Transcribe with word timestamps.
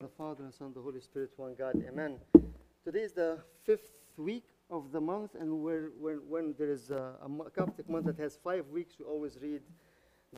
The 0.00 0.06
Father 0.06 0.44
and 0.44 0.54
Son, 0.54 0.70
the 0.72 0.80
Holy 0.80 1.00
Spirit, 1.00 1.32
one 1.36 1.56
God. 1.58 1.74
Amen. 1.88 2.18
Today 2.84 3.00
is 3.00 3.12
the 3.12 3.40
fifth 3.64 4.04
week 4.16 4.44
of 4.70 4.92
the 4.92 5.00
month, 5.00 5.34
and 5.34 5.60
when, 5.60 5.90
when 6.28 6.54
there 6.56 6.70
is 6.70 6.92
a, 6.92 7.14
a 7.20 7.50
Coptic 7.50 7.90
month 7.90 8.06
that 8.06 8.16
has 8.16 8.36
five 8.36 8.68
weeks, 8.68 8.94
we 9.00 9.04
always 9.04 9.36
read 9.42 9.60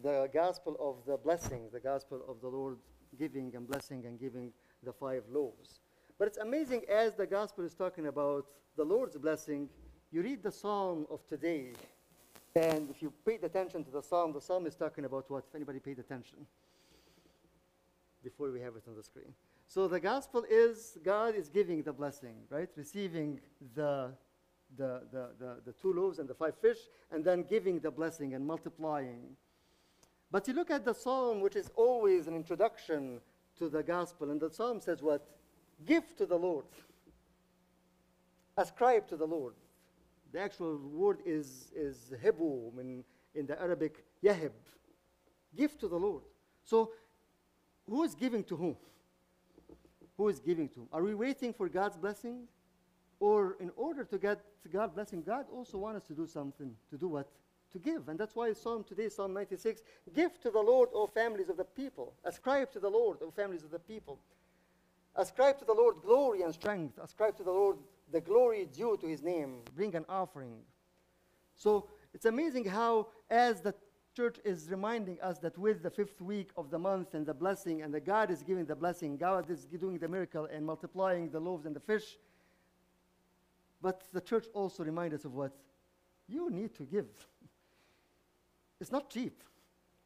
the 0.02 0.30
gospel 0.32 0.76
of 0.80 1.04
the 1.04 1.18
blessing, 1.18 1.68
the 1.74 1.78
gospel 1.78 2.22
of 2.26 2.40
the 2.40 2.48
Lord 2.48 2.78
giving 3.18 3.54
and 3.54 3.68
blessing 3.68 4.06
and 4.06 4.18
giving 4.18 4.50
the 4.82 4.94
five 4.94 5.24
loaves. 5.30 5.80
But 6.18 6.28
it's 6.28 6.38
amazing 6.38 6.84
as 6.90 7.12
the 7.12 7.26
gospel 7.26 7.62
is 7.62 7.74
talking 7.74 8.06
about 8.06 8.46
the 8.78 8.84
Lord's 8.84 9.18
blessing, 9.18 9.68
you 10.10 10.22
read 10.22 10.42
the 10.42 10.52
psalm 10.52 11.06
of 11.10 11.20
today, 11.28 11.72
and 12.56 12.88
if 12.88 13.02
you 13.02 13.12
paid 13.26 13.44
attention 13.44 13.84
to 13.84 13.90
the 13.90 14.02
psalm, 14.02 14.32
the 14.32 14.40
psalm 14.40 14.66
is 14.66 14.74
talking 14.74 15.04
about 15.04 15.30
what? 15.30 15.44
If 15.46 15.54
anybody 15.54 15.80
paid 15.80 15.98
attention 15.98 16.46
before 18.24 18.50
we 18.50 18.60
have 18.60 18.74
it 18.76 18.84
on 18.88 18.96
the 18.96 19.02
screen. 19.02 19.34
So 19.70 19.86
the 19.86 20.00
gospel 20.00 20.44
is 20.50 20.98
God 21.04 21.36
is 21.36 21.48
giving 21.48 21.84
the 21.84 21.92
blessing, 21.92 22.34
right? 22.50 22.68
Receiving 22.74 23.38
the, 23.76 24.10
the, 24.76 25.02
the, 25.12 25.28
the, 25.38 25.56
the 25.64 25.72
two 25.80 25.92
loaves 25.92 26.18
and 26.18 26.28
the 26.28 26.34
five 26.34 26.56
fish, 26.60 26.78
and 27.12 27.24
then 27.24 27.44
giving 27.48 27.78
the 27.78 27.92
blessing 27.92 28.34
and 28.34 28.44
multiplying. 28.44 29.36
But 30.28 30.48
you 30.48 30.54
look 30.54 30.72
at 30.72 30.84
the 30.84 30.92
psalm, 30.92 31.40
which 31.40 31.54
is 31.54 31.70
always 31.76 32.26
an 32.26 32.34
introduction 32.34 33.20
to 33.58 33.68
the 33.68 33.84
gospel, 33.84 34.32
and 34.32 34.40
the 34.40 34.50
psalm 34.50 34.80
says 34.80 35.02
what? 35.02 35.24
Give 35.86 36.16
to 36.16 36.26
the 36.26 36.36
Lord. 36.36 36.64
Ascribe 38.56 39.06
to 39.06 39.16
the 39.16 39.26
Lord. 39.26 39.54
The 40.32 40.40
actual 40.40 40.78
word 40.78 41.18
is, 41.24 41.70
is 41.76 42.12
hibu 42.24 42.76
in, 42.80 43.04
in 43.36 43.46
the 43.46 43.60
Arabic, 43.62 44.04
yahib. 44.20 44.52
Give 45.56 45.78
to 45.78 45.86
the 45.86 45.96
Lord. 45.96 46.24
So 46.64 46.90
who 47.88 48.02
is 48.02 48.16
giving 48.16 48.42
to 48.44 48.56
whom? 48.56 48.76
Who 50.20 50.28
is 50.28 50.38
giving 50.38 50.68
to? 50.68 50.80
him? 50.80 50.88
Are 50.92 51.02
we 51.02 51.14
waiting 51.14 51.54
for 51.54 51.66
God's 51.66 51.96
blessing? 51.96 52.42
Or 53.20 53.56
in 53.58 53.70
order 53.74 54.04
to 54.04 54.18
get 54.18 54.38
God's 54.70 54.92
blessing, 54.92 55.22
God 55.22 55.46
also 55.50 55.78
wants 55.78 56.02
us 56.02 56.08
to 56.08 56.12
do 56.12 56.26
something. 56.26 56.76
To 56.90 56.98
do 56.98 57.08
what? 57.08 57.30
To 57.72 57.78
give. 57.78 58.06
And 58.10 58.20
that's 58.20 58.36
why 58.36 58.52
Psalm 58.52 58.84
today, 58.84 59.08
Psalm 59.08 59.32
96, 59.32 59.82
give 60.14 60.38
to 60.42 60.50
the 60.50 60.60
Lord, 60.60 60.90
O 60.92 61.06
families 61.06 61.48
of 61.48 61.56
the 61.56 61.64
people. 61.64 62.12
Ascribe 62.22 62.70
to 62.72 62.80
the 62.80 62.90
Lord, 62.90 63.16
O 63.22 63.30
families 63.30 63.64
of 63.64 63.70
the 63.70 63.78
people. 63.78 64.18
Ascribe 65.16 65.58
to 65.58 65.64
the 65.64 65.72
Lord 65.72 65.96
glory 66.04 66.42
and 66.42 66.52
strength. 66.52 66.98
Ascribe 67.02 67.34
to 67.38 67.42
the 67.42 67.50
Lord 67.50 67.78
the 68.12 68.20
glory 68.20 68.68
due 68.76 68.98
to 69.00 69.06
his 69.06 69.22
name. 69.22 69.62
Bring 69.74 69.94
an 69.94 70.04
offering. 70.06 70.58
So 71.56 71.88
it's 72.12 72.26
amazing 72.26 72.66
how, 72.66 73.06
as 73.30 73.62
the 73.62 73.74
church 74.14 74.38
is 74.44 74.68
reminding 74.70 75.20
us 75.20 75.38
that 75.38 75.56
with 75.56 75.82
the 75.82 75.90
fifth 75.90 76.20
week 76.20 76.50
of 76.56 76.70
the 76.70 76.78
month 76.78 77.14
and 77.14 77.26
the 77.26 77.34
blessing, 77.34 77.82
and 77.82 77.92
that 77.94 78.04
God 78.04 78.30
is 78.30 78.42
giving 78.42 78.64
the 78.64 78.74
blessing, 78.74 79.16
God 79.16 79.50
is 79.50 79.64
doing 79.64 79.98
the 79.98 80.08
miracle 80.08 80.46
and 80.52 80.64
multiplying 80.64 81.30
the 81.30 81.40
loaves 81.40 81.66
and 81.66 81.74
the 81.74 81.80
fish. 81.80 82.18
But 83.80 84.04
the 84.12 84.20
church 84.20 84.46
also 84.52 84.84
reminds 84.84 85.14
us 85.14 85.24
of 85.24 85.34
what? 85.34 85.52
You 86.28 86.50
need 86.50 86.74
to 86.76 86.84
give. 86.84 87.08
It's 88.80 88.90
not 88.90 89.10
cheap. 89.10 89.42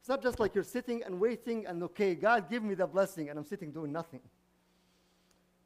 It's 0.01 0.09
not 0.09 0.21
just 0.21 0.37
like 0.37 0.53
you're 0.53 0.65
sitting 0.65 1.01
and 1.01 1.17
waiting 1.17 1.65
and, 1.65 1.81
okay, 1.83 2.13
God, 2.13 2.49
give 2.49 2.61
me 2.61 2.75
the 2.75 2.85
blessing, 2.85 3.29
and 3.29 3.39
I'm 3.39 3.45
sitting 3.45 3.71
doing 3.71 3.91
nothing. 3.91 4.19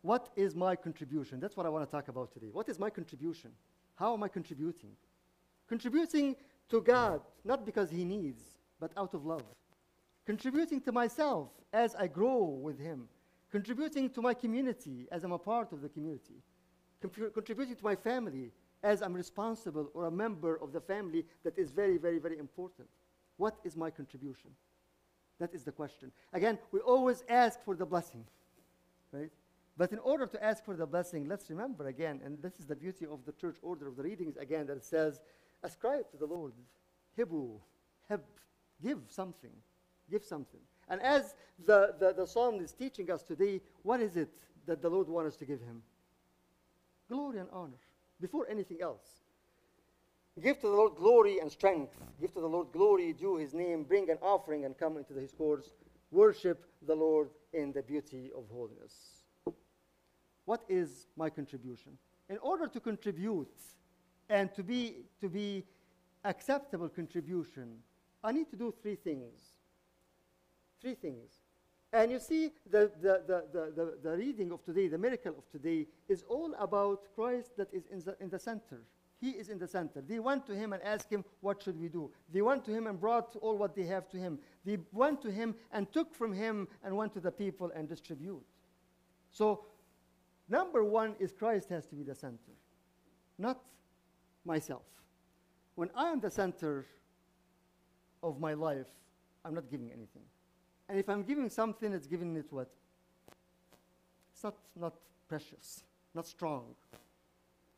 What 0.02 0.30
is 0.36 0.56
my 0.56 0.76
contribution? 0.76 1.40
That's 1.40 1.58
what 1.58 1.66
I 1.66 1.70
want 1.70 1.86
to 1.86 1.92
talk 1.92 2.08
about 2.08 2.32
today. 2.32 2.50
What 2.52 2.70
is 2.70 2.80
my 2.80 2.90
contribution? 2.90 3.52
How 3.95 4.14
am 4.14 4.23
I 4.23 4.28
contributing? 4.30 4.92
Contributing 5.67 6.36
to 6.70 6.81
God, 6.81 7.22
not 7.44 7.66
because 7.66 7.89
He 7.89 8.03
needs, 8.06 8.44
but 8.80 8.92
out 8.98 9.14
of 9.14 9.25
love. 9.25 9.44
Contributing 10.25 10.81
to 10.81 10.92
myself 10.92 11.50
as 11.73 11.95
I 11.95 12.08
grow 12.08 12.44
with 12.44 12.80
Him. 12.80 13.08
Contributing 13.52 14.09
to 14.11 14.22
my 14.22 14.34
community 14.34 15.08
as 15.11 15.23
I'm 15.23 15.31
a 15.31 15.39
part 15.39 15.72
of 15.73 15.81
the 15.81 15.89
community. 15.89 16.36
Contribu- 17.03 17.34
contributing 17.34 17.76
to 17.76 17.84
my 17.84 17.95
family 17.95 18.52
as 18.84 19.02
I'm 19.02 19.14
responsible 19.14 19.89
or 19.94 20.06
a 20.06 20.11
member 20.11 20.56
of 20.61 20.72
the 20.72 20.81
family 20.81 21.26
that 21.44 21.58
is 21.58 21.72
very, 21.72 21.98
very, 21.98 22.20
very 22.20 22.38
important. 22.38 22.88
What 23.38 23.58
is 23.64 23.76
my 23.76 23.89
contribution? 23.89 24.52
That 25.39 25.54
is 25.54 25.64
the 25.64 25.71
question. 25.71 26.11
Again, 26.33 26.60
we 26.71 26.80
always 26.80 27.23
ask 27.30 27.64
for 27.64 27.76
the 27.76 27.86
blessing, 27.86 28.26
right? 29.11 29.32
But 29.77 29.94
in 29.94 29.99
order 29.99 30.27
to 30.27 30.44
ask 30.44 30.64
for 30.65 30.76
the 30.76 30.86
blessing, 30.86 31.27
let's 31.27 31.49
remember 31.49 31.88
again, 31.88 32.20
and 32.23 32.38
this 32.42 32.60
is 32.60 32.65
the 32.65 32.76
beauty 32.76 33.05
of 33.05 33.26
the 33.26 33.32
church 33.32 33.55
order 33.61 33.88
of 33.88 33.95
the 33.95 34.04
readings 34.04 34.36
again, 34.36 34.67
that 34.67 34.76
it 34.76 34.83
says, 34.83 35.21
ascribe 35.64 36.09
to 36.11 36.17
the 36.17 36.25
Lord, 36.25 36.53
hibu, 37.17 37.59
heb, 38.08 38.21
give 38.81 38.99
something, 39.08 39.52
give 40.09 40.23
something. 40.23 40.61
And 40.89 41.02
as 41.02 41.36
the, 41.65 41.93
the, 41.99 42.14
the 42.14 42.25
psalm 42.25 42.59
is 42.61 42.71
teaching 42.71 43.11
us 43.11 43.23
today, 43.23 43.61
what 43.83 44.02
is 44.02 44.17
it 44.17 44.30
that 44.65 44.81
the 44.81 44.89
Lord 44.89 45.08
wants 45.08 45.33
us 45.33 45.37
to 45.37 45.45
give 45.45 45.59
him? 45.59 45.81
Glory 47.08 47.39
and 47.39 47.49
honor, 47.52 47.80
before 48.20 48.47
anything 48.49 48.81
else. 48.81 49.20
Give 50.42 50.59
to 50.59 50.67
the 50.67 50.73
Lord 50.73 50.95
glory 50.95 51.39
and 51.39 51.52
strength. 51.52 51.97
Give 52.21 52.33
to 52.33 52.39
the 52.39 52.47
Lord 52.47 52.67
glory, 52.71 53.14
due 53.14 53.37
his 53.37 53.53
name. 53.53 53.83
Bring 53.83 54.09
an 54.09 54.17
offering 54.21 54.64
and 54.65 54.77
come 54.77 54.97
into 54.97 55.14
his 55.14 55.31
courts. 55.31 55.73
Worship 56.11 56.65
the 56.87 56.95
Lord 56.95 57.30
in 57.53 57.73
the 57.73 57.81
beauty 57.81 58.31
of 58.36 58.45
holiness. 58.52 58.93
What 60.45 60.64
is 60.70 61.08
my 61.17 61.30
contribution? 61.30 61.97
In 62.30 62.37
order 62.37 62.67
to 62.67 62.80
contribute 62.80 63.52
and 64.30 64.54
to 64.54 64.64
be, 64.64 64.98
to 65.22 65.30
be 65.30 65.66
acceptable 66.23 66.90
contribution, 66.90 67.78
I 68.23 68.32
need 68.32 68.50
to 68.52 68.56
do 68.56 68.73
three 68.82 68.95
things. 68.95 69.42
Three 70.82 70.95
things. 70.95 71.32
And 71.92 72.12
you 72.12 72.20
see, 72.20 72.52
the, 72.70 72.92
the, 73.02 73.23
the, 73.26 73.72
the, 73.76 73.98
the, 74.04 74.16
reading 74.16 74.52
of 74.52 74.64
today, 74.64 74.88
the 74.88 74.98
miracle 74.98 75.34
of 75.38 75.50
today, 75.52 75.88
is 76.08 76.23
all 76.30 76.54
about 76.60 77.02
Christ 77.16 77.58
that 77.58 77.73
is 77.73 77.88
in 77.88 78.00
the, 78.00 78.16
in 78.20 78.30
the 78.30 78.38
center. 78.38 78.84
He 79.20 79.32
is 79.32 79.50
in 79.50 79.58
the 79.58 79.68
center. 79.68 80.02
They 80.02 80.20
went 80.20 80.45
to 80.45 80.56
him 80.56 80.72
and 80.72 80.82
asked 80.84 81.12
him, 81.12 81.26
What 81.42 81.64
should 81.64 81.80
we 81.80 81.89
do? 81.89 82.12
They 82.32 82.42
went 82.42 82.64
to 82.66 82.72
him 82.72 82.88
and 82.88 83.00
brought 83.00 83.36
all 83.42 83.58
what 83.58 83.76
they 83.76 83.84
have 83.84 84.08
to 84.10 84.18
him. 84.18 84.39
They 84.64 84.78
went 84.94 85.22
to 85.23 85.32
him 85.32 85.56
and 85.72 85.92
took 85.92 86.14
from 86.14 86.32
him 86.32 86.68
and 86.84 86.95
went 86.95 87.14
to 87.14 87.20
the 87.20 87.32
people 87.32 87.72
and 87.76 87.89
distribute. 87.89 88.45
So, 89.32 89.66
number 90.48 90.84
one 90.86 91.16
is 91.20 91.34
Christ 91.34 91.70
has 91.70 91.86
to 91.88 91.95
be 91.95 92.04
the 92.04 92.16
center, 92.16 92.54
not 93.38 93.60
myself. 94.45 94.83
When 95.76 95.89
I 95.95 96.10
am 96.10 96.20
the 96.20 96.32
center 96.32 96.86
of 98.22 98.39
my 98.39 98.54
life, 98.54 98.88
I'm 99.45 99.54
not 99.54 99.70
giving 99.70 99.92
anything. 99.92 100.23
And 100.89 100.98
if 100.98 101.08
I'm 101.08 101.23
giving 101.23 101.50
something, 101.50 101.94
it's 101.94 102.08
giving 102.08 102.36
it 102.36 102.48
what? 102.50 102.70
It's 104.33 104.44
not, 104.44 104.55
not 104.76 104.95
precious, 105.27 105.83
not 106.14 106.26
strong. 106.27 106.76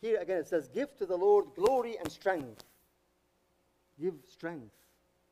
Here 0.01 0.19
again 0.19 0.37
it 0.37 0.47
says, 0.47 0.67
Give 0.67 0.95
to 0.97 1.05
the 1.05 1.17
Lord 1.17 1.45
glory 1.55 1.97
and 1.97 2.11
strength. 2.11 2.63
Give 3.99 4.15
strength. 4.27 4.73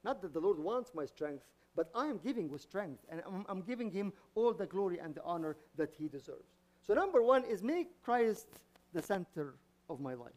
Not 0.04 0.22
that 0.22 0.34
the 0.34 0.40
Lord 0.40 0.60
wants 0.60 0.92
my 0.94 1.06
strength, 1.06 1.44
but 1.76 1.90
I 1.96 2.08
am 2.08 2.18
giving 2.18 2.50
with 2.50 2.62
strength, 2.62 3.04
and 3.10 3.22
I'm, 3.26 3.46
I'm 3.48 3.62
giving 3.62 3.90
him 3.92 4.14
all 4.36 4.54
the 4.54 4.66
glory 4.66 5.00
and 5.00 5.16
the 5.16 5.24
honor 5.24 5.56
that 5.76 5.94
he 5.98 6.08
deserves. 6.08 6.56
So, 6.86 6.94
number 6.94 7.22
one 7.22 7.44
is 7.44 7.64
make 7.64 8.02
Christ 8.04 8.48
the 8.94 9.02
center 9.02 9.56
of 9.90 10.00
my 10.00 10.14
life. 10.14 10.34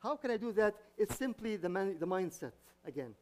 How 0.00 0.16
can 0.16 0.30
I 0.30 0.36
do 0.36 0.52
that? 0.52 0.74
It's 0.96 1.16
simply 1.16 1.56
the, 1.56 1.68
man, 1.68 1.96
the 1.98 2.06
mindset 2.06 2.52
again. 2.86 3.14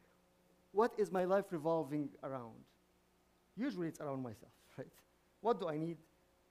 What 0.72 0.92
is 0.98 1.10
my 1.10 1.25
life 1.25 1.47
revolving 1.50 2.10
around? 2.22 2.64
Usually 3.56 3.88
it's 3.88 4.00
around 4.00 4.22
myself, 4.22 4.53
right? 4.78 4.86
What 5.41 5.60
do 5.60 5.69
I 5.69 5.78
need? 5.78 5.97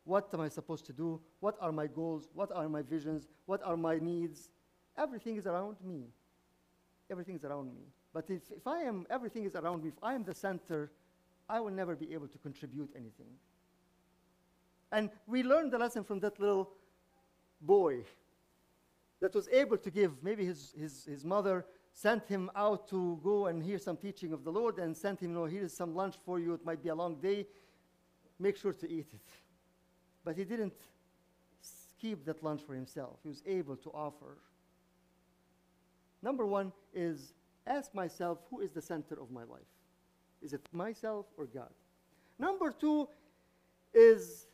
What 0.03 0.29
am 0.33 0.41
I 0.41 0.49
supposed 0.49 0.85
to 0.87 0.93
do? 0.93 1.19
What 1.39 1.57
are 1.59 1.71
my 1.71 1.87
goals? 1.87 2.29
What 2.33 2.51
are 2.51 2.67
my 2.69 2.81
visions? 2.81 3.27
What 3.45 3.61
are 3.63 3.77
my 3.77 3.97
needs? 3.97 4.49
Everything 4.97 5.35
is 5.35 5.45
around 5.45 5.77
me. 5.83 6.05
Everything 7.09 7.35
is 7.35 7.43
around 7.43 7.73
me. 7.73 7.83
But 8.13 8.29
if, 8.29 8.41
if 8.51 8.65
I 8.65 8.79
am, 8.81 9.05
everything 9.09 9.45
is 9.45 9.55
around 9.55 9.83
me, 9.83 9.89
if 9.89 9.99
I 10.01 10.13
am 10.13 10.23
the 10.23 10.33
center, 10.33 10.91
I 11.49 11.59
will 11.59 11.71
never 11.71 11.95
be 11.95 12.13
able 12.13 12.27
to 12.27 12.37
contribute 12.37 12.91
anything. 12.95 13.27
And 14.91 15.09
we 15.27 15.43
learned 15.43 15.71
the 15.71 15.77
lesson 15.77 16.03
from 16.03 16.19
that 16.21 16.39
little 16.39 16.69
boy 17.61 18.05
that 19.21 19.33
was 19.33 19.47
able 19.49 19.77
to 19.77 19.91
give. 19.91 20.23
Maybe 20.23 20.45
his, 20.45 20.73
his, 20.77 21.05
his 21.05 21.23
mother 21.23 21.65
sent 21.93 22.27
him 22.27 22.51
out 22.55 22.89
to 22.89 23.19
go 23.23 23.47
and 23.47 23.63
hear 23.63 23.77
some 23.77 23.97
teaching 23.97 24.33
of 24.33 24.43
the 24.43 24.51
Lord 24.51 24.79
and 24.79 24.95
sent 24.95 25.21
him, 25.21 25.31
you 25.31 25.35
know, 25.35 25.45
here's 25.45 25.73
some 25.73 25.95
lunch 25.95 26.15
for 26.25 26.39
you. 26.39 26.53
It 26.53 26.65
might 26.65 26.83
be 26.83 26.89
a 26.89 26.95
long 26.95 27.15
day. 27.15 27.47
Make 28.37 28.57
sure 28.57 28.73
to 28.73 28.91
eat 28.91 29.07
it. 29.13 29.21
But 30.23 30.35
he 30.35 30.43
didn't 30.43 30.73
keep 31.99 32.25
that 32.25 32.43
lunch 32.43 32.61
for 32.61 32.73
himself. 32.73 33.19
He 33.23 33.29
was 33.29 33.41
able 33.45 33.77
to 33.77 33.89
offer. 33.91 34.37
Number 36.21 36.45
one 36.45 36.73
is 36.93 37.33
ask 37.65 37.93
myself 37.93 38.39
who 38.49 38.59
is 38.59 38.71
the 38.71 38.81
center 38.81 39.15
of 39.21 39.31
my 39.31 39.43
life? 39.43 39.71
Is 40.41 40.53
it 40.53 40.61
myself 40.73 41.25
or 41.37 41.45
God? 41.45 41.71
Number 42.37 42.71
two 42.71 43.07
is 43.93 44.47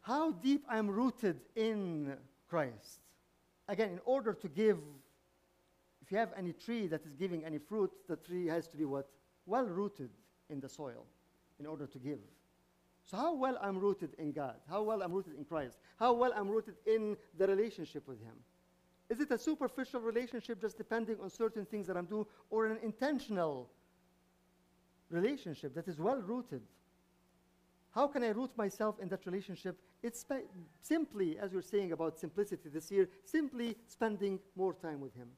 how 0.00 0.32
deep 0.32 0.64
I'm 0.68 0.88
rooted 0.88 1.40
in 1.54 2.16
Christ. 2.48 3.00
Again, 3.70 3.90
in 3.90 4.00
order 4.04 4.34
to 4.34 4.48
give, 4.48 4.78
if 6.02 6.10
you 6.10 6.18
have 6.18 6.32
any 6.36 6.52
tree 6.52 6.88
that 6.88 7.06
is 7.06 7.14
giving 7.14 7.44
any 7.44 7.58
fruit, 7.58 7.92
the 8.08 8.16
tree 8.16 8.46
has 8.46 8.66
to 8.66 8.76
be 8.76 8.84
what? 8.84 9.08
Well 9.46 9.64
rooted 9.64 10.10
in 10.48 10.58
the 10.58 10.68
soil 10.68 11.06
in 11.60 11.66
order 11.66 11.86
to 11.86 11.98
give. 12.00 12.18
So, 13.04 13.16
how 13.16 13.32
well 13.32 13.56
I'm 13.62 13.78
rooted 13.78 14.14
in 14.18 14.32
God, 14.32 14.56
how 14.68 14.82
well 14.82 15.04
I'm 15.04 15.12
rooted 15.12 15.34
in 15.36 15.44
Christ, 15.44 15.78
how 16.00 16.12
well 16.14 16.32
I'm 16.34 16.48
rooted 16.48 16.74
in 16.84 17.16
the 17.38 17.46
relationship 17.46 18.08
with 18.08 18.20
Him. 18.20 18.34
Is 19.08 19.20
it 19.20 19.30
a 19.30 19.38
superficial 19.38 20.00
relationship 20.00 20.60
just 20.60 20.76
depending 20.76 21.18
on 21.22 21.30
certain 21.30 21.64
things 21.64 21.86
that 21.86 21.96
I'm 21.96 22.06
doing, 22.06 22.26
or 22.50 22.66
an 22.66 22.78
intentional 22.82 23.70
relationship 25.10 25.76
that 25.76 25.86
is 25.86 26.00
well 26.00 26.20
rooted? 26.20 26.62
How 27.92 28.06
can 28.06 28.22
I 28.22 28.28
root 28.28 28.56
myself 28.56 29.00
in 29.00 29.08
that 29.08 29.26
relationship? 29.26 29.80
It's 30.02 30.24
simply, 30.80 31.38
as 31.38 31.52
you're 31.52 31.62
saying 31.62 31.92
about 31.92 32.18
simplicity 32.18 32.68
this 32.68 32.90
year, 32.90 33.08
simply 33.24 33.76
spending 33.86 34.38
more 34.54 34.74
time 34.74 35.00
with 35.00 35.14
Him, 35.14 35.28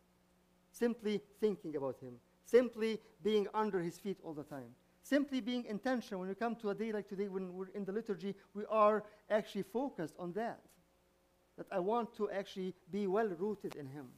simply 0.71 1.21
thinking 1.41 1.77
about 1.77 1.99
Him, 2.01 2.15
simply 2.45 3.01
being 3.23 3.47
under 3.55 3.81
His 3.81 3.99
feet 3.99 4.19
all 4.23 4.35
the 4.35 4.45
time, 4.45 4.75
simply 5.03 5.41
being 5.41 5.65
intentional. 5.65 6.21
When 6.21 6.29
we 6.29 6.35
come 6.35 6.55
to 6.57 6.71
a 6.71 6.75
day 6.75 6.93
like 6.93 7.09
today, 7.09 7.29
when 7.29 7.55
we're 7.55 7.69
in 7.75 7.85
the 7.85 7.93
liturgy, 7.93 8.35
we 8.55 8.65
are 8.69 9.03
actually 9.31 9.65
focused 9.65 10.15
on 10.19 10.33
that. 10.35 10.61
That 11.57 11.67
I 11.73 11.81
want 11.81 12.15
to 12.17 12.31
actually 12.31 12.75
be 12.91 13.07
well 13.07 13.29
rooted 13.29 13.77
in 13.77 13.87
Him. 13.87 14.09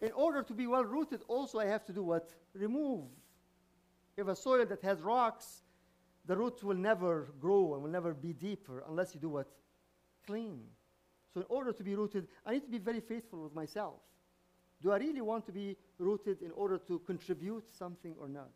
In 0.00 0.12
order 0.12 0.42
to 0.42 0.52
be 0.52 0.66
well 0.66 0.84
rooted, 0.84 1.22
also 1.28 1.60
I 1.60 1.66
have 1.66 1.84
to 1.86 1.92
do 1.92 2.02
what? 2.02 2.34
Remove. 2.54 3.04
If 4.16 4.26
a 4.26 4.34
soil 4.34 4.66
that 4.66 4.82
has 4.82 5.00
rocks, 5.00 5.62
the 6.30 6.36
roots 6.36 6.62
will 6.62 6.76
never 6.76 7.26
grow 7.40 7.74
and 7.74 7.82
will 7.82 7.90
never 7.90 8.14
be 8.14 8.32
deeper 8.32 8.84
unless 8.88 9.12
you 9.16 9.20
do 9.20 9.30
what? 9.30 9.48
Clean. 10.24 10.60
So, 11.34 11.40
in 11.40 11.46
order 11.48 11.72
to 11.72 11.82
be 11.82 11.96
rooted, 11.96 12.28
I 12.46 12.52
need 12.52 12.62
to 12.66 12.70
be 12.70 12.78
very 12.78 13.00
faithful 13.00 13.42
with 13.42 13.52
myself. 13.52 13.94
Do 14.80 14.92
I 14.92 14.98
really 14.98 15.22
want 15.22 15.44
to 15.46 15.52
be 15.52 15.76
rooted 15.98 16.40
in 16.40 16.52
order 16.52 16.78
to 16.86 17.00
contribute 17.00 17.64
something 17.76 18.14
or 18.16 18.28
not? 18.28 18.52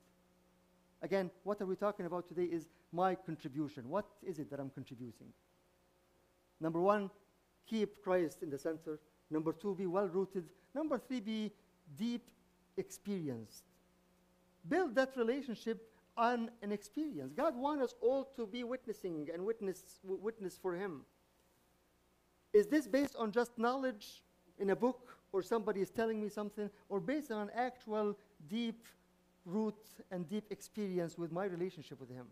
Again, 1.03 1.33
what 1.43 1.61
are 1.61 1.67
we 1.67 1.75
talking 1.75 2.07
about 2.07 2.29
today 2.29 2.45
is 2.45 2.69
my 2.93 3.17
contribution. 3.17 3.89
What 3.89 4.07
is 4.23 4.39
it 4.39 4.51
that 4.51 4.61
I'm 4.61 4.71
contributing? 4.71 5.33
Number 6.61 6.81
one, 6.81 7.11
keep 7.67 8.05
Christ 8.05 8.45
in 8.45 8.51
the 8.51 8.59
center. 8.59 9.01
Number 9.33 9.53
two, 9.53 9.75
be 9.75 9.87
well 9.87 10.07
rooted. 10.07 10.45
Number 10.77 10.97
three, 10.97 11.19
be 11.19 11.51
deep 11.97 12.31
experienced. 12.77 13.65
Build 14.69 14.95
that 14.95 15.17
relationship 15.17 15.91
on 16.17 16.51
an 16.63 16.73
experience. 16.73 17.33
God 17.33 17.57
wants 17.57 17.85
us 17.85 17.95
all 18.01 18.25
to 18.37 18.47
be 18.47 18.65
witnessing 18.65 19.29
and 19.33 19.45
witness, 19.45 20.01
witness 20.05 20.59
for 20.61 20.75
Him. 20.75 21.03
Is 22.53 22.67
this 22.67 22.87
based 22.87 23.17
on 23.17 23.33
just 23.33 23.59
knowledge 23.59 24.23
in 24.59 24.71
a 24.71 24.77
book 24.77 25.17
or 25.33 25.43
somebody 25.43 25.81
is 25.81 25.91
telling 25.91 26.21
me 26.21 26.29
something, 26.29 26.71
or 26.89 27.01
based 27.01 27.33
on 27.33 27.43
an 27.43 27.51
actual 27.57 28.17
deep 28.49 28.87
root 29.45 29.75
and 30.13 30.29
deep 30.29 30.45
experience 30.51 31.19
with 31.19 31.33
my 31.33 31.45
relationship 31.45 31.99
with 31.99 32.09
Him? 32.09 32.27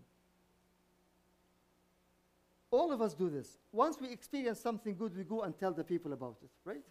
All 2.70 2.92
of 2.92 3.02
us 3.02 3.12
do 3.12 3.28
this. 3.28 3.58
Once 3.72 4.00
we 4.00 4.08
experience 4.08 4.60
something 4.60 4.96
good, 4.96 5.16
we 5.16 5.24
go 5.24 5.42
and 5.42 5.58
tell 5.58 5.72
the 5.72 5.82
people 5.82 6.12
about 6.12 6.36
it, 6.42 6.50
right? 6.64 6.84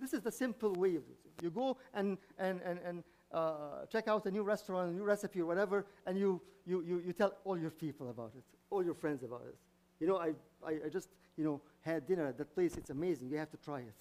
This 0.00 0.14
is 0.14 0.22
the 0.22 0.32
simple 0.32 0.72
way 0.72 0.96
of 0.96 1.02
it. 1.02 1.20
You 1.42 1.50
go 1.50 1.76
and, 1.92 2.16
and, 2.38 2.60
and, 2.64 2.80
and 2.84 3.04
uh, 3.32 3.86
check 3.90 4.08
out 4.08 4.26
a 4.26 4.30
new 4.30 4.42
restaurant, 4.42 4.90
a 4.90 4.94
new 4.94 5.04
recipe, 5.04 5.40
or 5.40 5.46
whatever, 5.46 5.86
and 6.06 6.18
you, 6.18 6.40
you, 6.66 6.82
you, 6.82 7.02
you 7.06 7.12
tell 7.12 7.34
all 7.44 7.58
your 7.58 7.70
people 7.70 8.10
about 8.10 8.32
it, 8.36 8.44
all 8.70 8.84
your 8.84 8.94
friends 8.94 9.22
about 9.22 9.42
it. 9.48 9.56
You 10.00 10.06
know, 10.06 10.18
I, 10.18 10.32
I, 10.66 10.86
I 10.86 10.88
just, 10.88 11.08
you 11.36 11.44
know, 11.44 11.60
had 11.80 12.06
dinner 12.06 12.26
at 12.26 12.38
that 12.38 12.54
place. 12.54 12.76
It's 12.76 12.90
amazing. 12.90 13.30
You 13.30 13.38
have 13.38 13.50
to 13.50 13.56
try 13.56 13.80
it. 13.80 13.94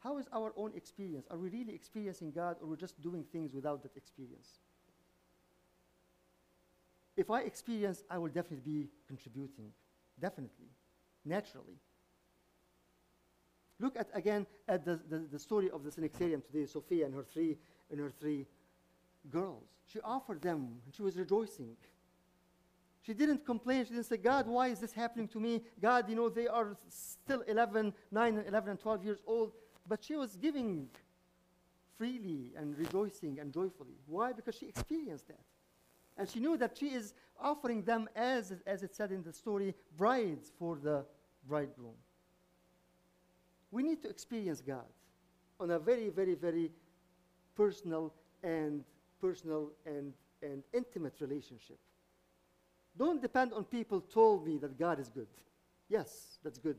How 0.00 0.18
is 0.18 0.26
our 0.32 0.52
own 0.56 0.72
experience? 0.76 1.26
Are 1.30 1.38
we 1.38 1.48
really 1.48 1.74
experiencing 1.74 2.30
God, 2.30 2.56
or 2.60 2.68
we're 2.68 2.76
just 2.76 3.00
doing 3.00 3.24
things 3.32 3.52
without 3.52 3.82
that 3.82 3.96
experience? 3.96 4.60
If 7.16 7.30
I 7.30 7.40
experience, 7.40 8.04
I 8.10 8.18
will 8.18 8.28
definitely 8.28 8.70
be 8.72 8.88
contributing. 9.08 9.72
Definitely. 10.20 10.66
Naturally. 11.24 11.80
Look 13.80 13.96
at 13.98 14.08
again 14.14 14.46
at 14.68 14.84
the, 14.84 15.00
the, 15.08 15.26
the 15.30 15.38
story 15.38 15.70
of 15.70 15.82
the 15.82 15.90
Synaxarium 15.90 16.44
today, 16.46 16.66
Sophia 16.66 17.04
and 17.06 17.14
her 17.14 17.24
three 17.24 17.58
and 17.90 18.00
her 18.00 18.12
three 18.20 18.46
girls. 19.30 19.68
She 19.86 20.00
offered 20.00 20.42
them 20.42 20.80
and 20.84 20.94
she 20.94 21.02
was 21.02 21.16
rejoicing. 21.16 21.76
She 23.02 23.14
didn't 23.14 23.46
complain. 23.46 23.84
She 23.84 23.92
didn't 23.92 24.06
say, 24.06 24.16
God, 24.16 24.48
why 24.48 24.68
is 24.68 24.80
this 24.80 24.92
happening 24.92 25.28
to 25.28 25.38
me? 25.38 25.62
God, 25.80 26.08
you 26.08 26.16
know, 26.16 26.28
they 26.28 26.48
are 26.48 26.76
still 26.88 27.42
11, 27.42 27.94
9, 28.10 28.38
and 28.38 28.48
11, 28.48 28.70
and 28.70 28.80
12 28.80 29.04
years 29.04 29.18
old. 29.26 29.52
But 29.88 30.02
she 30.02 30.16
was 30.16 30.34
giving 30.34 30.88
freely 31.96 32.52
and 32.56 32.76
rejoicing 32.76 33.38
and 33.38 33.52
joyfully. 33.52 33.94
Why? 34.06 34.32
Because 34.32 34.56
she 34.56 34.66
experienced 34.66 35.28
that. 35.28 35.44
And 36.18 36.28
she 36.28 36.40
knew 36.40 36.56
that 36.56 36.76
she 36.76 36.86
is 36.86 37.14
offering 37.40 37.82
them, 37.82 38.08
as, 38.16 38.52
as 38.66 38.82
it 38.82 38.96
said 38.96 39.12
in 39.12 39.22
the 39.22 39.32
story, 39.32 39.74
brides 39.96 40.50
for 40.58 40.76
the 40.76 41.04
bridegroom. 41.48 41.94
We 43.70 43.82
need 43.82 44.02
to 44.02 44.08
experience 44.08 44.60
God 44.60 44.86
on 45.60 45.70
a 45.70 45.78
very, 45.78 46.08
very, 46.08 46.34
very 46.34 46.72
personal 47.56 48.12
and 48.42 48.84
personal 49.20 49.70
and, 49.86 50.12
and 50.42 50.62
intimate 50.72 51.14
relationship. 51.20 51.78
Don't 52.98 53.20
depend 53.20 53.52
on 53.52 53.64
people 53.64 54.00
told 54.00 54.46
me 54.46 54.58
that 54.58 54.78
God 54.78 54.98
is 55.00 55.08
good. 55.08 55.28
Yes, 55.88 56.38
that's 56.42 56.58
good. 56.58 56.78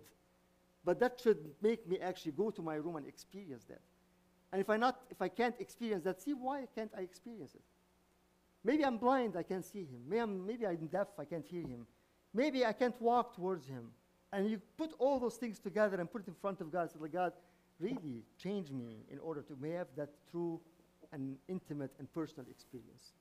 But 0.84 1.00
that 1.00 1.20
should 1.22 1.38
make 1.62 1.88
me 1.88 2.00
actually 2.00 2.32
go 2.32 2.50
to 2.52 2.62
my 2.62 2.76
room 2.76 2.96
and 2.96 3.08
experience 3.08 3.66
that. 3.66 3.82
And 4.52 4.62
if 4.62 4.70
I 4.70 4.78
not 4.78 5.02
if 5.10 5.22
I 5.22 5.28
can't 5.28 5.56
experience 5.60 6.04
that, 6.06 6.22
see 6.22 6.34
why 6.34 6.66
can't 6.74 6.92
I 6.98 7.02
experience 7.02 7.54
it? 7.54 7.62
Maybe 8.64 8.84
I'm 8.84 8.98
blind, 8.98 9.36
I 9.38 9.44
can't 9.44 9.66
see 9.66 9.80
him. 9.80 10.02
Maybe 10.08 10.20
I'm, 10.20 10.46
maybe 10.46 10.68
I'm 10.68 10.88
deaf, 10.88 11.08
I 11.18 11.26
can't 11.26 11.46
hear 11.46 11.62
him. 11.62 11.86
Maybe 12.34 12.66
I 12.66 12.74
can't 12.74 13.00
walk 13.02 13.36
towards 13.36 13.66
him. 13.68 13.92
And 14.34 14.50
you 14.50 14.62
put 14.78 14.92
all 15.00 15.20
those 15.20 15.36
things 15.36 15.58
together 15.60 15.98
and 16.00 16.12
put 16.12 16.24
it 16.24 16.28
in 16.28 16.34
front 16.34 16.60
of 16.60 16.72
God 16.72 16.82
and 16.82 16.92
say, 16.92 17.08
God, 17.08 17.32
really 17.80 18.24
change 18.42 18.72
me 18.72 19.06
in 19.12 19.20
order 19.20 19.42
to 19.42 19.58
have 19.76 19.88
that 19.96 20.10
true 20.32 20.60
and 21.12 21.38
intimate 21.48 21.92
and 22.00 22.12
personal 22.14 22.46
experience. 22.50 23.14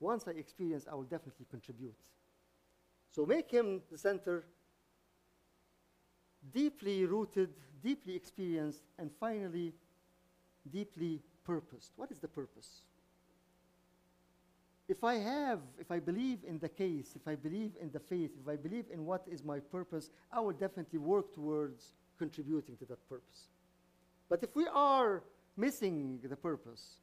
Once 0.00 0.24
I 0.26 0.32
experience, 0.32 0.86
I 0.90 0.94
will 0.94 1.04
definitely 1.04 1.46
contribute. 1.50 1.94
So 3.10 3.26
make 3.26 3.50
him 3.50 3.82
the 3.90 3.98
center, 3.98 4.44
deeply 6.52 7.04
rooted, 7.04 7.50
deeply 7.82 8.14
experienced, 8.14 8.82
and 8.98 9.10
finally, 9.18 9.72
deeply 10.70 11.20
purposed. 11.44 11.92
What 11.96 12.10
is 12.10 12.18
the 12.18 12.28
purpose? 12.28 12.82
If 14.88 15.04
I 15.04 15.14
have, 15.16 15.60
if 15.78 15.90
I 15.90 15.98
believe 15.98 16.38
in 16.46 16.58
the 16.58 16.68
case, 16.68 17.14
if 17.14 17.28
I 17.28 17.34
believe 17.34 17.72
in 17.80 17.90
the 17.90 18.00
faith, 18.00 18.30
if 18.40 18.48
I 18.48 18.56
believe 18.56 18.86
in 18.90 19.04
what 19.04 19.26
is 19.30 19.44
my 19.44 19.58
purpose, 19.60 20.10
I 20.32 20.40
will 20.40 20.52
definitely 20.52 20.98
work 20.98 21.34
towards 21.34 21.92
contributing 22.18 22.76
to 22.78 22.86
that 22.86 23.08
purpose. 23.08 23.48
But 24.28 24.42
if 24.42 24.54
we 24.54 24.66
are 24.66 25.22
missing 25.56 26.20
the 26.22 26.36
purpose, 26.36 27.00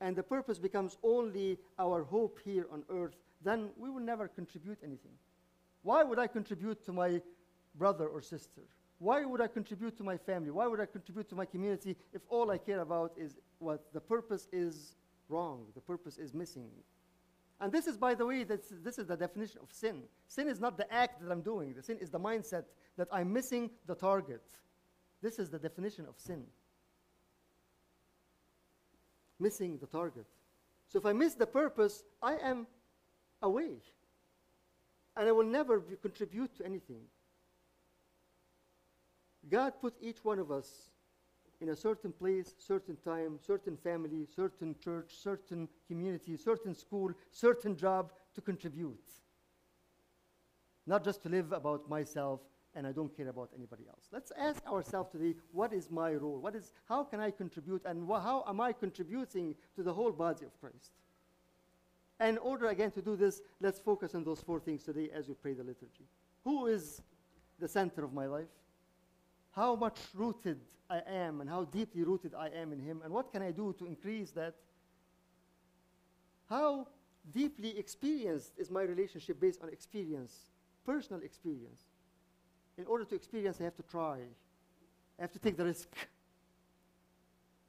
and 0.00 0.16
the 0.16 0.22
purpose 0.22 0.58
becomes 0.58 0.98
only 1.02 1.58
our 1.78 2.02
hope 2.02 2.38
here 2.44 2.66
on 2.72 2.82
earth, 2.90 3.16
then 3.44 3.70
we 3.76 3.88
will 3.88 4.00
never 4.00 4.28
contribute 4.28 4.78
anything. 4.82 5.12
Why 5.82 6.02
would 6.02 6.18
I 6.18 6.26
contribute 6.26 6.84
to 6.84 6.92
my 6.92 7.20
brother 7.76 8.08
or 8.08 8.20
sister? 8.20 8.62
Why 8.98 9.24
would 9.24 9.40
I 9.40 9.48
contribute 9.48 9.96
to 9.96 10.04
my 10.04 10.16
family? 10.16 10.50
Why 10.50 10.66
would 10.66 10.80
I 10.80 10.86
contribute 10.86 11.28
to 11.30 11.34
my 11.34 11.44
community 11.44 11.96
if 12.12 12.22
all 12.28 12.50
I 12.50 12.58
care 12.58 12.80
about 12.80 13.12
is 13.16 13.38
what 13.58 13.92
the 13.92 14.00
purpose 14.00 14.48
is 14.52 14.96
wrong, 15.28 15.66
the 15.74 15.80
purpose 15.80 16.18
is 16.18 16.34
missing? 16.34 16.70
And 17.60 17.72
this 17.72 17.86
is, 17.86 17.96
by 17.96 18.14
the 18.14 18.26
way, 18.26 18.44
that's, 18.44 18.72
this 18.82 18.98
is 18.98 19.06
the 19.06 19.16
definition 19.16 19.60
of 19.62 19.72
sin. 19.72 20.02
Sin 20.26 20.48
is 20.48 20.60
not 20.60 20.76
the 20.76 20.92
act 20.92 21.20
that 21.22 21.30
I'm 21.30 21.42
doing, 21.42 21.74
the 21.74 21.82
sin 21.82 21.98
is 22.00 22.10
the 22.10 22.18
mindset 22.20 22.64
that 22.96 23.08
I'm 23.12 23.32
missing 23.32 23.70
the 23.86 23.94
target. 23.94 24.42
This 25.22 25.38
is 25.38 25.50
the 25.50 25.58
definition 25.58 26.06
of 26.06 26.18
sin 26.18 26.44
missing 29.42 29.76
the 29.78 29.86
target. 29.86 30.26
So 30.88 30.98
if 30.98 31.04
I 31.04 31.12
miss 31.12 31.34
the 31.34 31.46
purpose, 31.46 32.04
I 32.22 32.36
am 32.36 32.66
away. 33.42 33.72
And 35.16 35.28
I 35.28 35.32
will 35.32 35.44
never 35.44 35.80
contribute 36.00 36.56
to 36.56 36.64
anything. 36.64 37.02
God 39.50 39.72
put 39.80 39.94
each 40.00 40.24
one 40.24 40.38
of 40.38 40.50
us 40.50 40.90
in 41.60 41.70
a 41.70 41.76
certain 41.76 42.12
place, 42.12 42.54
certain 42.58 42.96
time, 43.04 43.38
certain 43.44 43.76
family, 43.76 44.26
certain 44.34 44.74
church, 44.82 45.12
certain 45.16 45.68
community, 45.88 46.36
certain 46.36 46.74
school, 46.74 47.10
certain 47.30 47.76
job 47.76 48.12
to 48.34 48.40
contribute. 48.40 49.04
Not 50.86 51.04
just 51.04 51.22
to 51.24 51.28
live 51.28 51.52
about 51.52 51.88
myself 51.88 52.40
and 52.74 52.86
I 52.86 52.92
don't 52.92 53.14
care 53.16 53.28
about 53.28 53.50
anybody 53.56 53.84
else. 53.88 54.08
Let's 54.12 54.32
ask 54.38 54.64
ourselves 54.66 55.12
today, 55.12 55.34
what 55.52 55.72
is 55.72 55.90
my 55.90 56.14
role? 56.14 56.38
What 56.38 56.54
is, 56.54 56.72
how 56.88 57.04
can 57.04 57.20
I 57.20 57.30
contribute 57.30 57.82
and 57.84 58.08
how 58.08 58.44
am 58.48 58.60
I 58.60 58.72
contributing 58.72 59.54
to 59.76 59.82
the 59.82 59.92
whole 59.92 60.12
body 60.12 60.46
of 60.46 60.58
Christ? 60.60 60.92
And 62.18 62.36
in 62.36 62.38
order 62.38 62.68
again 62.68 62.90
to 62.92 63.02
do 63.02 63.16
this, 63.16 63.42
let's 63.60 63.80
focus 63.80 64.14
on 64.14 64.24
those 64.24 64.40
four 64.40 64.60
things 64.60 64.84
today 64.84 65.10
as 65.14 65.28
we 65.28 65.34
pray 65.34 65.54
the 65.54 65.64
liturgy. 65.64 66.06
Who 66.44 66.66
is 66.66 67.02
the 67.58 67.68
center 67.68 68.04
of 68.04 68.12
my 68.12 68.26
life? 68.26 68.48
How 69.52 69.74
much 69.74 69.98
rooted 70.14 70.60
I 70.88 71.02
am 71.06 71.40
and 71.40 71.48
how 71.48 71.64
deeply 71.64 72.04
rooted 72.04 72.34
I 72.34 72.48
am 72.48 72.72
in 72.72 72.78
Him, 72.78 73.00
and 73.04 73.12
what 73.12 73.32
can 73.32 73.42
I 73.42 73.50
do 73.50 73.74
to 73.78 73.86
increase 73.86 74.30
that? 74.32 74.54
How 76.48 76.86
deeply 77.34 77.78
experienced 77.78 78.52
is 78.58 78.70
my 78.70 78.82
relationship 78.82 79.40
based 79.40 79.62
on 79.62 79.68
experience, 79.70 80.32
personal 80.84 81.22
experience. 81.22 81.82
In 82.78 82.86
order 82.86 83.04
to 83.04 83.14
experience, 83.14 83.60
I 83.60 83.64
have 83.64 83.76
to 83.76 83.82
try. 83.82 84.18
I 85.18 85.22
have 85.22 85.32
to 85.32 85.38
take 85.38 85.56
the 85.56 85.64
risk. 85.64 85.88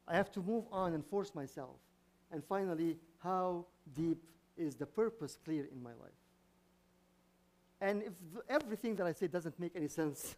I 0.07 0.15
have 0.15 0.31
to 0.33 0.41
move 0.41 0.65
on 0.71 0.93
and 0.93 1.05
force 1.05 1.33
myself. 1.35 1.75
And 2.31 2.43
finally, 2.43 2.97
how 3.19 3.65
deep 3.95 4.21
is 4.57 4.75
the 4.75 4.85
purpose 4.85 5.37
clear 5.43 5.67
in 5.71 5.81
my 5.81 5.91
life? 5.91 6.11
And 7.79 8.01
if 8.01 8.13
th- 8.33 8.45
everything 8.49 8.95
that 8.95 9.07
I 9.07 9.11
say 9.11 9.27
doesn't 9.27 9.59
make 9.59 9.75
any 9.75 9.87
sense, 9.87 10.35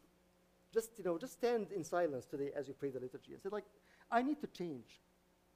just 0.73 0.91
you 0.97 1.03
know, 1.03 1.17
just 1.17 1.33
stand 1.33 1.67
in 1.71 1.83
silence 1.83 2.25
today 2.25 2.51
as 2.55 2.67
you 2.67 2.73
pray 2.73 2.89
the 2.89 2.99
liturgy 2.99 3.33
and 3.33 3.41
say, 3.41 3.49
like, 3.51 3.65
I 4.11 4.21
need 4.21 4.41
to 4.41 4.47
change. 4.47 4.99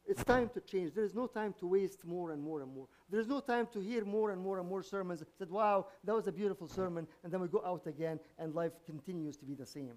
It's 0.10 0.24
time 0.24 0.50
to 0.56 0.60
change. 0.60 0.96
There 0.96 1.04
is 1.04 1.14
no 1.14 1.28
time 1.28 1.54
to 1.60 1.68
waste 1.68 2.04
more 2.04 2.32
and 2.32 2.42
more 2.42 2.62
and 2.62 2.74
more. 2.74 2.88
There 3.12 3.20
is 3.20 3.28
no 3.28 3.40
time 3.40 3.68
to 3.74 3.80
hear 3.80 4.04
more 4.04 4.32
and 4.32 4.42
more 4.42 4.58
and 4.58 4.68
more 4.68 4.82
sermons. 4.82 5.24
Said, 5.38 5.52
wow, 5.52 5.86
that 6.04 6.16
was 6.16 6.26
a 6.26 6.32
beautiful 6.32 6.68
sermon, 6.68 7.08
and 7.24 7.32
then 7.32 7.40
we 7.40 7.48
go 7.48 7.62
out 7.64 7.86
again, 7.86 8.20
and 8.40 8.56
life 8.56 8.72
continues 8.88 9.38
to 9.38 9.46
be 9.46 9.54
the 9.54 9.68
same. 9.68 9.94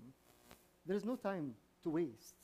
There 0.84 0.94
is 0.94 1.06
no 1.06 1.16
time 1.16 1.54
to 1.84 1.88
waste. 1.88 2.34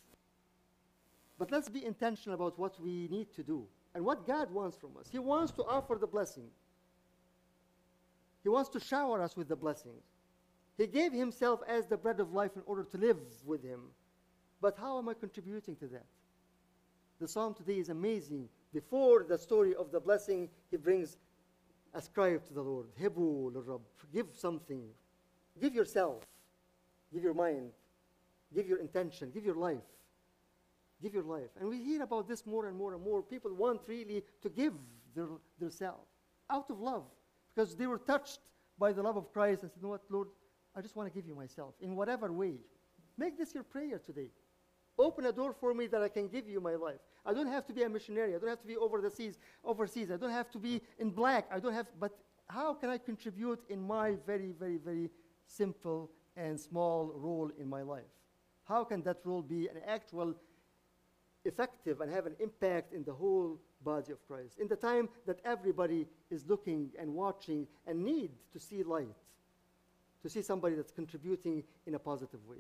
But 1.39 1.53
let's 1.53 1.69
be 1.69 1.85
intentional 1.85 2.35
about 2.37 2.59
what 2.59 2.81
we 2.83 3.07
need 3.09 3.35
to 3.35 3.43
do 3.43 3.67
and 3.95 4.03
what 4.03 4.27
God 4.27 4.51
wants 4.51 4.79
from 4.79 4.97
us. 4.99 5.09
He 5.13 5.19
wants 5.19 5.53
to 5.53 5.63
offer 5.65 5.99
the 6.01 6.07
blessing. 6.07 6.49
He 8.43 8.49
wants 8.49 8.71
to 8.71 8.81
shower 8.81 9.21
us 9.23 9.37
with 9.37 9.47
the 9.47 9.57
blessings. 9.57 10.05
He 10.79 10.87
gave 10.87 11.13
himself 11.13 11.61
as 11.69 11.87
the 11.87 11.99
bread 11.99 12.19
of 12.19 12.33
life 12.33 12.53
in 12.57 12.63
order 12.65 12.85
to 12.85 12.97
live 12.97 13.19
with 13.45 13.63
him. 13.63 13.81
But 14.63 14.79
how 14.79 14.97
am 14.97 15.11
I 15.11 15.15
contributing 15.15 15.77
to 15.77 15.87
that? 15.89 16.07
The 17.21 17.29
psalm 17.29 17.55
today 17.55 17.79
is 17.79 17.89
amazing. 17.89 18.49
Before 18.73 19.25
the 19.25 19.39
story 19.39 19.75
of 19.75 19.91
the 19.91 20.01
blessing, 20.01 20.49
he 20.71 20.77
brings 20.77 21.17
ascribe 21.95 22.47
to 22.47 22.55
the 22.55 22.63
Lord. 22.63 22.87
Hebu 23.01 23.53
lirab. 23.53 23.81
Give 24.13 24.27
something. 24.33 24.85
Give 25.61 25.75
yourself. 25.75 26.23
Give 27.13 27.23
your 27.23 27.35
mind. 27.35 27.71
Give 28.55 28.67
your 28.67 28.79
intention. 28.79 29.31
Give 29.33 29.45
your 29.45 29.57
life. 29.57 29.83
Give 31.03 31.15
your 31.15 31.23
life. 31.23 31.51
And 31.59 31.69
we 31.69 31.83
hear 31.83 32.03
about 32.03 32.29
this 32.29 32.47
more 32.47 32.67
and 32.67 32.77
more 32.77 32.95
and 32.95 33.03
more. 33.03 33.23
People 33.23 33.55
want 33.55 33.81
really 33.87 34.25
to 34.43 34.49
give 34.49 34.75
their, 35.15 35.29
their 35.59 35.71
self 35.71 36.01
out 36.51 36.71
of 36.71 36.81
love 36.81 37.05
because 37.55 37.75
they 37.77 37.87
were 37.87 37.99
touched 37.99 38.41
by 38.79 38.93
the 38.93 39.03
love 39.03 39.17
of 39.17 39.33
Christ 39.33 39.63
and 39.63 39.71
said, 39.71 39.79
you 39.81 39.83
know 39.83 39.91
what, 39.91 40.03
Lord, 40.09 40.29
I 40.77 40.81
just 40.81 40.97
want 40.97 41.13
to 41.13 41.15
give 41.15 41.27
you 41.27 41.35
myself 41.35 41.75
in 41.81 41.97
whatever 41.97 42.33
way. 42.33 42.55
Make 43.17 43.37
this 43.37 43.55
your 43.55 43.65
prayer 43.65 43.99
today. 43.99 44.31
Open 44.99 45.27
a 45.27 45.33
door 45.33 45.53
for 45.53 45.73
me 45.75 45.87
that 45.87 46.03
I 46.03 46.09
can 46.09 46.27
give 46.29 46.49
you 46.49 46.61
my 46.61 46.75
life. 46.75 46.99
I 47.25 47.33
don't 47.33 47.47
have 47.47 47.67
to 47.67 47.73
be 47.73 47.83
a 47.85 47.89
missionary. 47.89 48.35
I 48.35 48.39
don't 48.39 48.49
have 48.49 48.61
to 48.61 48.67
be 48.67 48.77
over 48.77 49.01
the 49.01 49.11
seas, 49.11 49.39
overseas. 49.65 50.11
I 50.11 50.17
don't 50.17 50.31
have 50.31 50.51
to 50.51 50.59
be 50.59 50.81
in 50.99 51.11
black. 51.11 51.47
I 51.53 51.61
don't 51.61 51.73
have, 51.73 51.87
but 52.01 52.19
how 52.49 52.75
can 52.75 52.91
I 52.91 52.99
contribute 52.99 53.61
in 53.69 53.81
my 53.81 54.17
very, 54.27 54.53
very, 54.59 54.79
very 54.79 55.11
simple 55.47 56.11
and 56.37 56.59
small 56.59 57.13
role 57.15 57.51
in 57.61 57.69
my 57.69 57.83
life? 57.83 58.11
How 58.65 58.85
can 58.85 59.03
that 59.03 59.19
role 59.25 59.43
be 59.43 59.69
an 59.69 59.77
actual 59.87 60.35
effective 61.45 62.01
and 62.01 62.13
have 62.13 62.27
an 62.27 62.35
impact 62.41 62.93
in 62.93 63.05
the 63.05 63.13
whole 63.13 63.61
body 63.85 64.13
of 64.13 64.27
Christ? 64.27 64.59
In 64.59 64.67
the 64.67 64.77
time 64.77 65.09
that 65.27 65.39
everybody 65.45 66.07
is 66.31 66.45
looking 66.47 66.91
and 66.99 67.15
watching 67.15 67.67
and 67.87 68.05
need 68.05 68.33
to 68.53 68.59
see 68.59 68.83
light, 68.83 69.15
to 70.23 70.29
see 70.29 70.43
somebody 70.43 70.75
that's 70.75 70.91
contributing 70.91 71.63
in 71.87 71.95
a 71.95 71.99
positive 71.99 72.45
way. 72.49 72.59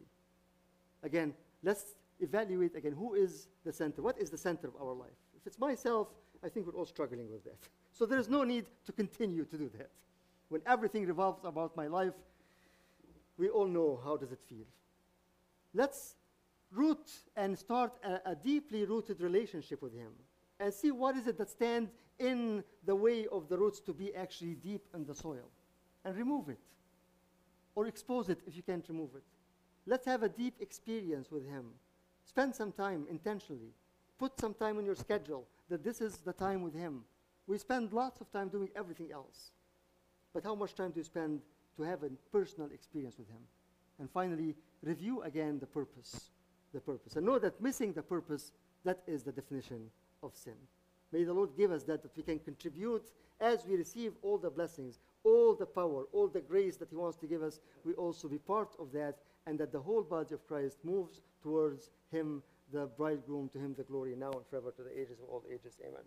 Again, 1.02 1.34
let's 1.62 1.94
evaluate 2.20 2.74
again 2.76 2.92
who 2.92 3.14
is 3.14 3.48
the 3.64 3.72
center. 3.72 4.02
What 4.02 4.18
is 4.18 4.30
the 4.30 4.38
center 4.38 4.68
of 4.68 4.76
our 4.80 4.94
life? 4.94 5.18
If 5.36 5.46
it's 5.46 5.58
myself, 5.58 6.08
I 6.44 6.48
think 6.48 6.66
we're 6.66 6.78
all 6.78 6.86
struggling 6.86 7.30
with 7.30 7.44
that. 7.44 7.58
So 7.90 8.06
there's 8.06 8.28
no 8.28 8.44
need 8.44 8.66
to 8.86 8.92
continue 8.92 9.44
to 9.44 9.58
do 9.58 9.68
that. 9.76 9.90
When 10.50 10.60
everything 10.66 11.04
revolves 11.04 11.44
about 11.44 11.76
my 11.76 11.88
life, 11.88 12.12
we 13.36 13.48
all 13.48 13.66
know 13.66 14.00
how 14.04 14.16
does 14.16 14.30
it 14.30 14.38
feel. 14.48 14.66
Let's 15.74 16.14
root 16.70 17.10
and 17.36 17.58
start 17.58 17.92
a, 18.04 18.30
a 18.30 18.34
deeply 18.36 18.84
rooted 18.84 19.20
relationship 19.20 19.82
with 19.82 19.94
him 19.94 20.12
and 20.60 20.72
see 20.72 20.90
what 20.90 21.16
is 21.16 21.26
it 21.26 21.38
that 21.38 21.50
stands 21.50 21.90
in 22.18 22.62
the 22.84 22.94
way 22.94 23.26
of 23.32 23.48
the 23.48 23.56
roots 23.56 23.80
to 23.80 23.92
be 23.92 24.14
actually 24.14 24.54
deep 24.54 24.84
in 24.94 25.04
the 25.04 25.14
soil 25.14 25.50
and 26.04 26.16
remove 26.16 26.48
it 26.48 26.58
or 27.74 27.86
expose 27.86 28.28
it 28.28 28.40
if 28.46 28.56
you 28.56 28.62
can't 28.62 28.88
remove 28.88 29.10
it. 29.14 29.22
Let's 29.86 30.06
have 30.06 30.22
a 30.22 30.28
deep 30.28 30.54
experience 30.60 31.30
with 31.30 31.46
him. 31.46 31.66
Spend 32.28 32.54
some 32.54 32.72
time 32.72 33.06
intentionally. 33.10 33.72
Put 34.18 34.38
some 34.38 34.52
time 34.52 34.76
on 34.76 34.84
your 34.84 34.94
schedule 34.94 35.46
that 35.70 35.82
this 35.82 36.00
is 36.00 36.18
the 36.18 36.32
time 36.32 36.62
with 36.62 36.74
him. 36.74 37.04
We 37.46 37.56
spend 37.56 37.92
lots 37.92 38.20
of 38.20 38.30
time 38.30 38.48
doing 38.48 38.68
everything 38.76 39.10
else. 39.12 39.52
But 40.34 40.44
how 40.44 40.54
much 40.54 40.74
time 40.74 40.90
do 40.90 41.00
you 41.00 41.04
spend 41.04 41.40
to 41.76 41.82
have 41.82 42.02
a 42.02 42.10
personal 42.30 42.70
experience 42.70 43.16
with 43.16 43.28
him? 43.28 43.40
And 43.98 44.10
finally, 44.10 44.54
review 44.82 45.22
again 45.22 45.58
the 45.58 45.66
purpose. 45.66 46.30
The 46.74 46.80
purpose. 46.80 47.16
And 47.16 47.24
know 47.24 47.38
that 47.38 47.60
missing 47.62 47.94
the 47.94 48.02
purpose, 48.02 48.52
that 48.84 49.02
is 49.06 49.22
the 49.22 49.32
definition 49.32 49.90
of 50.22 50.36
sin. 50.36 50.56
May 51.10 51.24
the 51.24 51.32
Lord 51.32 51.50
give 51.56 51.72
us 51.72 51.84
that, 51.84 52.02
that 52.02 52.14
we 52.14 52.22
can 52.22 52.38
contribute 52.38 53.10
as 53.40 53.64
we 53.64 53.76
receive 53.76 54.12
all 54.22 54.36
the 54.36 54.50
blessings, 54.50 54.98
all 55.24 55.54
the 55.54 55.64
power, 55.64 56.04
all 56.12 56.28
the 56.28 56.40
grace 56.40 56.76
that 56.76 56.90
He 56.90 56.96
wants 56.96 57.16
to 57.18 57.26
give 57.26 57.42
us, 57.42 57.60
we 57.84 57.94
also 57.94 58.28
be 58.28 58.38
part 58.38 58.74
of 58.78 58.92
that, 58.92 59.16
and 59.48 59.58
that 59.58 59.72
the 59.72 59.80
whole 59.80 60.02
body 60.02 60.34
of 60.34 60.46
Christ 60.46 60.76
moves 60.84 61.22
towards 61.42 61.90
Him, 62.12 62.42
the 62.70 62.86
bridegroom, 62.98 63.48
to 63.54 63.58
Him 63.58 63.74
the 63.76 63.82
glory 63.84 64.14
now 64.14 64.30
and 64.30 64.46
forever 64.50 64.72
to 64.76 64.82
the 64.82 64.92
ages 64.92 65.18
of 65.22 65.28
all 65.30 65.42
ages. 65.50 65.78
Amen. 65.80 65.94